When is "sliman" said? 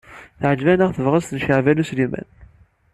1.89-2.27